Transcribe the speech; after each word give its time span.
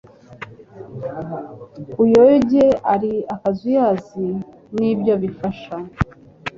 uyoge 2.03 2.65
ari 2.93 3.13
akazuyazi 3.33 4.27
nibyo 4.77 5.13
bifasha 5.23 5.75